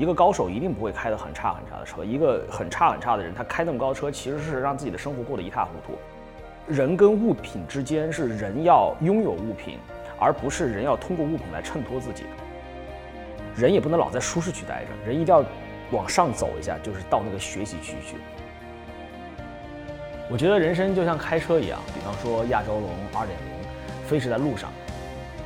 [0.00, 2.02] 一个高手一定不会开得很差很差的车。
[2.02, 5.98] 一个很差很差的人，他开那么高车，其实是让自己的生活过得一塌糊涂。
[6.66, 9.76] 人跟物品之间是人要拥有物品，
[10.18, 12.24] 而不是人要通过物品来衬托自己。
[13.54, 15.44] 人也不能老在舒适区待着，人一定要
[15.90, 18.16] 往上走一下，就是到那个学习区去。
[20.30, 23.26] 我觉得人生就像开车一样，比方说亚洲龙2.0
[24.08, 24.72] 飞驰在路上，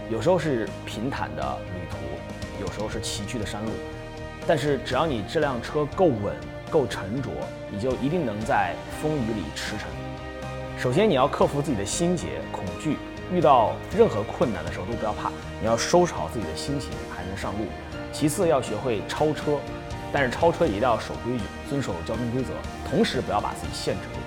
[0.08, 1.42] 有时候是平坦的
[1.74, 1.96] 旅途，
[2.64, 3.72] 有时候是崎岖的山路，
[4.46, 6.36] 但是只要你这辆车够稳、
[6.70, 7.30] 够沉着，
[7.70, 9.80] 你就一定能在风雨里驰骋。
[10.78, 12.98] 首先，你要克服自己的心结、恐惧，
[13.32, 15.30] 遇到任何困难的时候都不要怕，
[15.60, 17.64] 你要收拾好自己的心情，还能上路。
[18.12, 19.58] 其次，要学会超车，
[20.12, 22.52] 但是超车一定要守规矩，遵守交通规则，
[22.86, 24.18] 同时不要把自己限制住。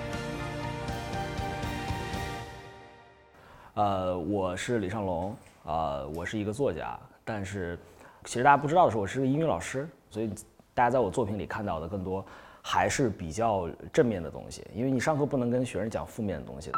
[3.74, 7.78] 呃，我是李尚龙，呃，我是一个作家，但是
[8.24, 10.30] 其实大家不知道的是，我是个英语老师，所以
[10.74, 12.24] 大家在我作品里看到的更多
[12.62, 16.70] 还是比较正面的东西，因为你上课不能跟学生讲负面的东西。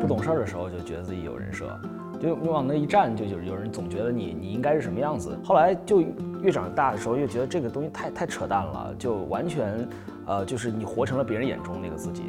[0.00, 1.78] 不懂事儿的时候就觉得自己有人设，
[2.20, 5.38] 就你往那一站，就有有人总觉得你你应该是什么样子。
[5.44, 6.02] 后来就
[6.42, 9.86] 越长大的时候，越觉得这个东西太太扯淡了，就完全，
[10.26, 12.22] 呃，就是你活成了别人眼中那个自己。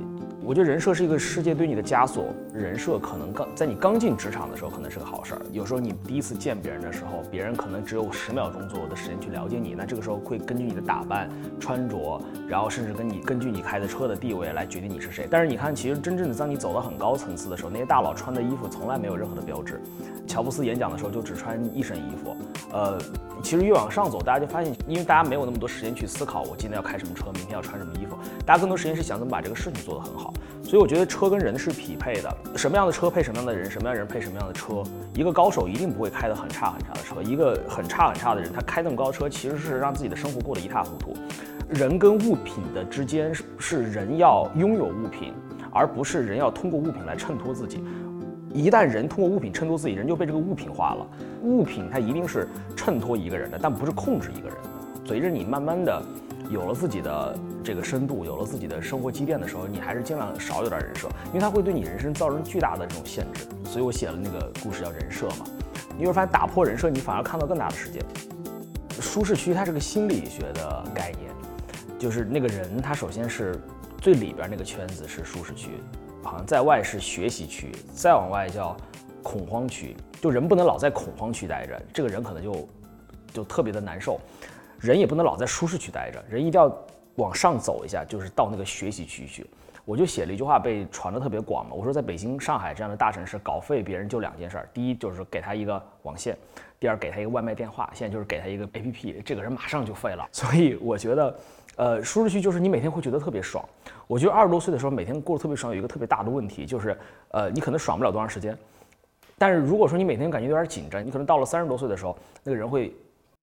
[0.44, 2.26] 我觉得人设是一个世界对你的枷锁。
[2.54, 5.42] 人设可能刚在你刚进职场的时候可能是个好事儿。
[5.52, 15.28] 有时候你第一次见别人的时候，别人可能只有十秒钟左右的时间去了解你，那这个时候会根据你的打扮、穿着，然后甚至跟你根据你开的车的地位来决定你是谁。
[15.30, 19.80] 但是你看，其实真正的当你走到很高层次的时候，那些大佬穿的衣服从来没有任何的标志。
[20.28, 22.36] 乔布斯演讲的时候就只穿一身衣服。
[22.72, 23.00] 呃，
[23.42, 30.32] 其实越往上走，大家就发现，因为大家没有那么多时间去思考我今天要开什么车，明天要穿什么衣服，大家更多时间是想怎么把这个事情做得很好。
[30.70, 34.84] 所以我觉得车跟人是匹配的，什么样的车配什么样的人，什么样的人配什么样的车。
[35.16, 41.18] 一个高手一定不会开得很差很差的车，一个很差很差的人，他开那么高车，其实是让自己的生活过得一塌糊涂。
[41.70, 45.34] 人跟物品的之间是是人要拥有物品，
[45.72, 47.84] 而不是人要通过物品来衬托自己。
[48.54, 51.08] 一旦人通过物品衬托自己，人就被这个物品化了。
[51.42, 55.08] 物品它一定是衬托一个人的，但不是控制一个人的。
[55.08, 56.00] 随着你慢慢的。
[56.50, 63.46] 有了自己的这个深度，有了自己的生活积淀的时候，你还是尽量少有点人设，因为它会对你人生造成巨大的这种限制。
[63.64, 65.46] 所以我写了那个故事叫人设嘛。
[65.96, 68.00] 你会发现打破人设，你反而看到更大的世界。
[69.00, 71.32] 舒适区它是个心理学的概念，
[72.00, 73.56] 就是那个人他首先是
[74.00, 75.72] 最里边那个圈子是舒适区，
[76.24, 78.76] 好像在外是学习区，再往外叫
[79.22, 79.96] 恐慌区。
[80.20, 82.68] 就人不能老在恐慌区待着，这个人可能就
[83.32, 84.20] 就特别的难受。
[84.80, 86.74] 人也不能老在舒适区待着，人一定要
[87.16, 89.46] 往上走一下，就是到那个学习区去。
[89.86, 91.74] 我就写了一句话，被传的特别广嘛。
[91.74, 96.38] 我说，在北京、上海这样的大城市，搞废别人就两件事儿：第一就是给他一个网线，
[96.80, 97.90] 第二给他一个外卖电话。
[97.94, 100.28] 现在就是给他一个 APP，这个人马上就废了。
[100.32, 101.40] 所以我觉得，
[101.76, 103.68] 呃，舒适区就是你每天会觉得特别爽。
[104.06, 106.96] 我觉得二十多岁的时候每天过得特别爽，有一个特别大的问题就是，
[107.30, 108.56] 呃，你可能爽不了多长时间。
[109.40, 112.94] 但是如果说你每天感觉有点紧张，你可能到了三十多岁的时候，那个人会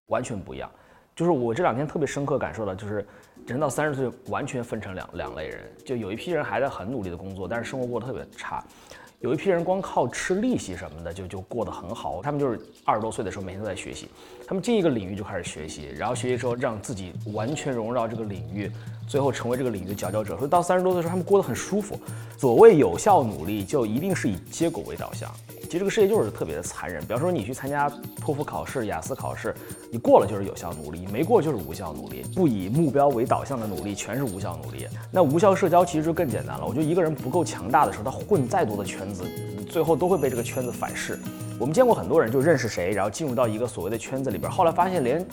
[0.07, 0.71] 完全不一样。
[1.16, 3.04] 就是我这两天特别深刻感受到，就是
[3.47, 8.62] 人到三十岁完全分成两两类人，就有一批人还在很努力的工作，但是生活过得特别差；
[9.21, 12.21] 有一批人光靠吃利息什么的就就过得很好。
[12.22, 14.10] 他们就是二十多岁的时候每天都在学习，
[14.47, 18.71] 他们进一个领域就开始学习，然后学习之后让自己完全融入到这个领域，
[19.09, 20.37] 最后成为这个领域的佼佼者。
[20.37, 21.98] 所以到三十多岁的时候，他们过得很舒服。
[22.37, 25.33] 所谓有效努力，就一定是以结果为导向。
[25.66, 27.03] 其实这个世界就是特别的残忍。
[27.03, 27.91] 比方说，你去参加
[28.21, 29.54] 托福考试、雅思考试，
[29.91, 32.25] 你过了就是有效努力，没过就是无效努力。
[32.34, 34.87] 不以目标为导向的努力，全是无效努力。
[35.10, 36.65] 那无效社交其实就更简单了。
[36.66, 39.25] 我觉得一个人不够强大的时候，他混再多的圈子，
[39.69, 41.19] 最后都会被这个圈子反噬。
[41.59, 45.27] 我们见过很多人，就认识谁，然后进入到一个所谓的圈子里边，后来发现连。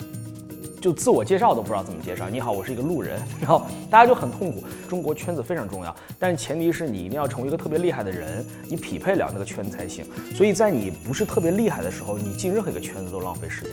[0.84, 2.30] 就自我介绍都不知道怎么介绍。
[2.30, 4.62] 你好，我是一个路人，然后大家就很痛苦。
[4.90, 10.06] 中国圈子非常重要，但是前提是你一定要成为一个特别厉害的人，你匹配了那个圈才行。
[10.36, 13.72] 所以在你不是特别厉害的时候，你进任何一个圈子都浪费时间。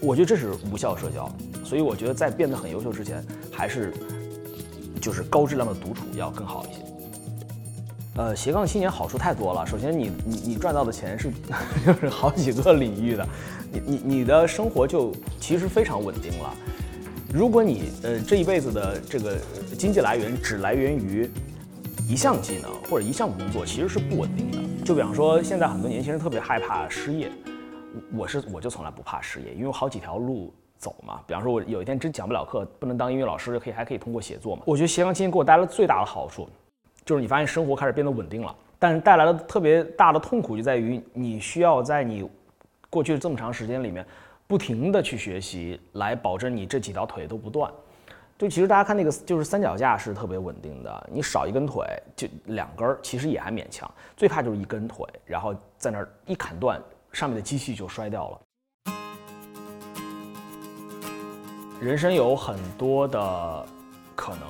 [0.00, 1.30] 我觉得这是无效社交。
[1.66, 3.22] 所以我觉得在变得很优秀之前，
[3.52, 3.92] 还是
[5.02, 6.87] 就是高质量的独处要更好一些。
[8.18, 9.64] 呃，斜杠青年好处太多了。
[9.64, 11.30] 首先，你你你赚到的钱是
[11.86, 13.24] 就是好几个领域的，
[13.70, 16.52] 你你你的生活就其实非常稳定了。
[17.32, 19.36] 如果你呃这一辈子的这个
[19.78, 21.30] 经济来源只来源于
[22.08, 24.58] 一项技能或者一项工作，其实是不稳定的。
[24.84, 27.30] 就比方说，现在很多年轻人特别害怕失业，
[28.12, 31.20] 我是我就从来不怕失业，因为有好几条路走嘛。
[31.24, 34.62] 比方说，我有一天真讲不了课，不能当英语老师，可以还可以通过写作嘛。
[34.66, 36.48] 我觉得斜杠青年给我带来最大的好处。
[37.08, 42.28] 就是你发现生活开始变得稳定了，但是带来的特别大的痛苦就在于你需要在你
[42.90, 44.04] 过去这么长时间里面
[44.46, 47.72] 不停的去学习，来保证你这几条腿都不断。
[48.36, 51.82] 就其实大家看那个，就是三脚架是特别稳定的，你少一根腿
[52.14, 53.90] 就两根儿，其实也还勉强。
[54.14, 56.78] 最怕就是一根腿，然后在那儿一砍断，
[57.10, 58.40] 上面的机器就摔掉了。
[61.80, 63.66] 人生有很多的
[64.14, 64.42] 可能，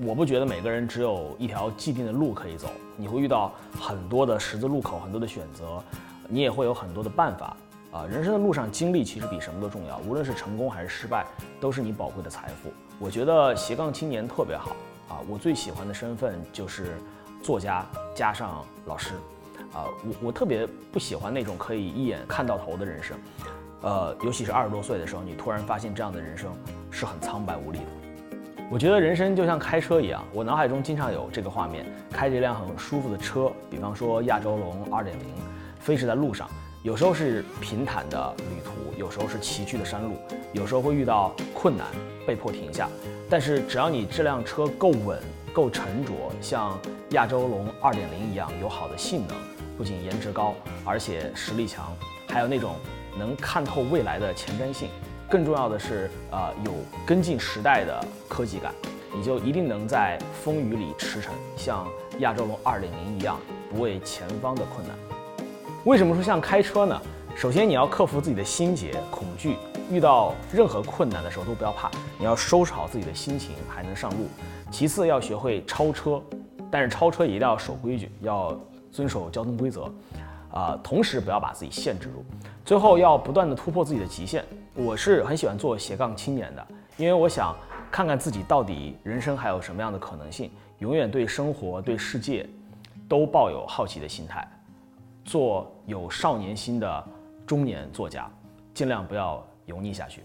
[0.00, 5.82] 我不觉得每个人只有一条既定的路可以走，你会遇到很多的十字路口，很多的选择，
[6.28, 7.56] 你也会有很多的办法。
[7.92, 11.24] 啊，人生的路上经历其实比什么都重要，无论是成功还是失败，
[11.60, 12.72] 都是你宝贵的财富。
[12.98, 14.74] 我觉得斜杠青年特别好
[15.08, 16.96] 啊，我最喜欢的身份就是
[17.40, 19.14] 作家加上老师，
[19.72, 23.16] 啊，我我特别不喜欢那种可以一眼看到头的人生，
[23.82, 26.52] 呃，尤其是二十多岁的时候，你突然发现这样的人生
[26.90, 27.84] 是很苍白无力的。
[28.70, 35.12] 我觉得人生就像开车一样，我脑海中经常有这个画面，开着一辆很舒服的车，比方说亚洲龙2.0，
[35.78, 36.48] 飞驰在路上。
[36.82, 40.16] 有时候是平坦的旅途，有时候是崎岖的山路，
[40.52, 41.86] 有时候会遇到困难，
[42.26, 42.88] 被迫停下。
[43.30, 45.18] 但是只要你这辆车够稳、
[45.52, 46.76] 够沉着，像
[47.10, 47.96] 亚洲龙2.0
[48.30, 49.36] 一样有好的性能，
[49.78, 51.94] 不仅颜值高，而且实力强，
[52.28, 52.74] 还有那种
[53.18, 54.88] 能看透未来的前瞻性。
[55.34, 56.72] 更重要的是，呃，有
[57.04, 58.72] 跟进时代的科技感，
[59.12, 61.26] 你就一定能在风雨里驰骋，
[61.56, 61.84] 像
[62.20, 62.84] 亚洲龙2.0
[63.18, 63.36] 一样，
[63.68, 64.96] 不畏前方的困难。
[65.86, 67.02] 为什么说像开车呢？
[67.34, 69.56] 首先你要克服自己的心结、恐惧，
[69.90, 74.28] 遇到任何困难的时候都不要怕，你要收拾好自己的心情，还能上路。
[74.70, 76.22] 其次要学会超车，
[76.70, 78.56] 但是超车一定要守规矩，要
[78.92, 79.92] 遵守交通规则，
[80.52, 82.24] 啊，同时不要把自己限制住。
[82.64, 84.44] 最后要不断的突破自己的极限。
[84.76, 86.66] 我是很喜欢做斜杠青年的，
[86.96, 87.56] 因为我想
[87.92, 92.44] 看看自己到底人生还有什么样的可能性，永远对生活、对世界
[93.08, 94.44] 都抱有好奇的心态。
[95.24, 97.08] 做有少年心的
[97.46, 98.28] 中年作家，
[98.74, 100.24] 尽量不要油腻下去。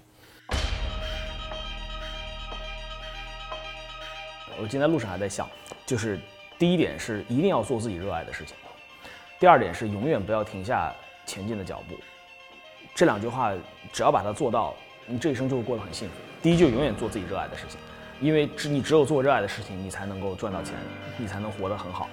[4.60, 5.48] 我今天路上还在想，
[5.86, 6.20] 就是
[6.58, 8.58] 第一点是一定要做自己热爱的事情，
[9.40, 10.92] 第二点是永远不要停下
[11.28, 11.96] 前进的脚步。
[13.00, 13.54] 这两句话
[13.94, 14.76] 只要把它做到，
[15.06, 16.16] 你这一生就会过得很幸福。
[16.42, 17.80] 第一，就永远做自己热爱的事情，
[18.20, 20.76] 因为只你只有做热爱的事情，你才能够赚到钱，
[21.16, 22.10] 你才能活得很好。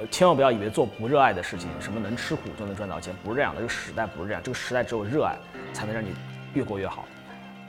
[0.00, 3.60] 呃千万不要以为做不热爱的事情，什么能吃苦就能赚到钱，不是这样的。
[3.60, 5.36] 这个时代不是这样，这个时代只有热爱
[5.72, 6.08] 才能让你
[6.52, 7.04] 越过越好。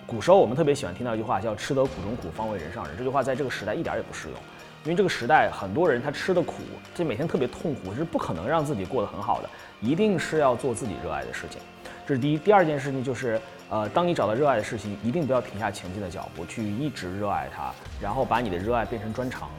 [0.07, 2.97] 古时候我们特别喜欢听到一句话，叫“吃得苦中苦，方为人上人”。
[2.97, 4.37] 这句话在这个时代一点也不适用，
[4.85, 6.63] 因为这个时代很多人他吃的苦，
[6.95, 9.49] 这每天特别痛苦，是不可能让自己过得很好的。
[9.81, 11.61] 一定是要做自己热爱的事情，
[12.05, 12.37] 这是第一。
[12.37, 13.39] 第二件事情就是，
[13.69, 17.71] 呃，当你找到热爱的事情，一定不要停下前进的脚步，去一直热爱它，
[18.01, 19.49] 然后把你的热爱变成专长。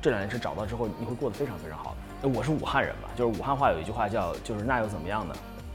[0.00, 1.94] 这两件事找到之后，你会过得非常非常好。
[2.22, 5.34] 我是武汉人嘛，就是武汉话有一句话叫，就是那又怎么样呢？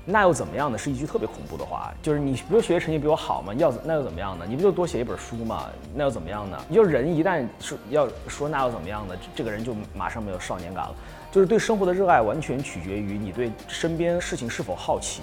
[0.10, 0.78] 那又怎么样呢？
[0.78, 3.54] 是一句特别恐怖的话，就是你不是学习成绩比我好吗？
[3.54, 4.46] 要那又怎么样呢？
[4.48, 5.70] 你不就多写一本书吗？
[5.94, 6.58] 那又怎么样呢？
[6.70, 9.16] 你就人一旦说要说那又怎么样呢？
[9.36, 10.96] 这个人就马上没有少年感了。
[11.30, 15.22] 就是对生活的热爱完全取决于你对身边事情是否好奇，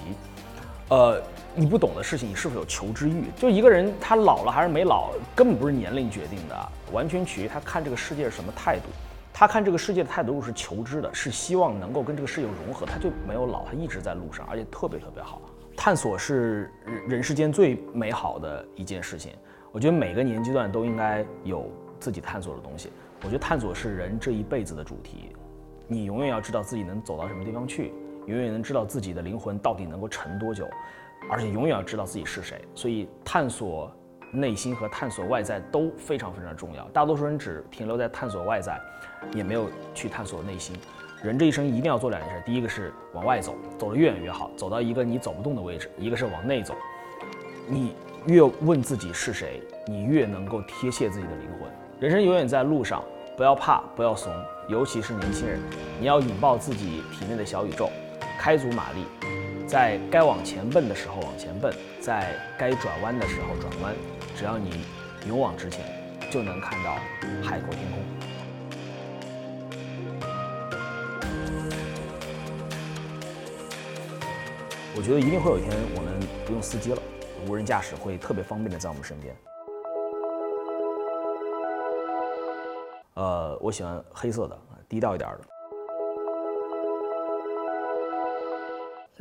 [0.89, 1.21] 呃，
[1.55, 3.25] 你不懂的事情你是否有求知欲。
[3.35, 8.85] 就一个人他老了还是没老，根本不是年龄决定的，完全取决于他看这个世界是什么态度。
[9.33, 15.41] 他看这个世界的态度是求知的，是希望能够跟这个世界融合，他就没有老，他一直在路上，而且特别特别好。
[15.75, 16.71] 探索是
[17.07, 19.33] 人世间最美好的一件事情，
[19.73, 22.91] 我觉得每个年纪段都应该有自己探索的东西。
[23.23, 25.35] 我觉得探索是人这一辈子的主题，
[25.85, 27.91] 你永远要知道自己能走到什么地方去，
[28.27, 30.67] 永远能知道自己的灵魂到底能够沉多久，
[31.29, 32.61] 而且永远要知道自己是谁。
[32.73, 33.91] 所以探索。
[34.31, 36.83] 内心和探索外在都非常非常重要。
[36.89, 38.77] 大多数人只停留在探索外在，
[39.33, 40.75] 也没有去探索内心。
[41.23, 46.75] 人这一生一定要做两件事：第一个是往外走，走得越远越好，走到一个你走不动的位置；一个是往内走。
[47.65, 51.71] 你越问自己是谁，你越能够贴切自己的灵魂。
[52.01, 53.01] 人生永远在路上，
[53.37, 54.33] 不要怕，不要怂，
[54.67, 55.61] 尤其是年轻人，
[55.97, 57.89] 你要引爆自己体内的小宇宙，
[58.39, 59.05] 开足马力，
[59.67, 63.95] 在该往前奔的时候往前奔，在该转弯的时候转弯。
[64.35, 64.85] 只要你
[65.27, 65.85] 勇往直前，
[66.31, 66.95] 就能看到
[67.41, 67.99] 海阔天空。
[74.97, 77.01] 我觉得一定会有一天，我们不用司机了，
[77.47, 79.35] 无人驾驶会特别方便的在我们身边。
[83.15, 84.57] 呃，我喜欢黑色的，
[84.87, 85.54] 低调一点的。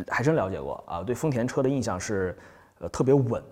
[0.09, 2.37] 还真了解过啊，对丰田车的印象是，
[2.81, 3.43] 呃，特别稳。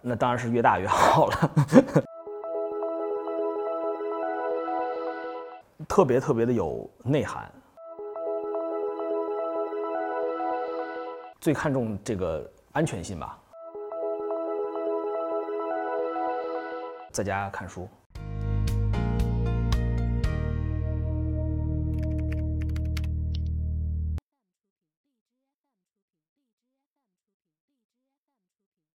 [0.00, 1.50] 那当然是越大越好了，
[5.88, 7.50] 特别特别的有内涵。
[11.40, 13.38] 最看重这个安全性吧。
[17.12, 17.88] 在家看书。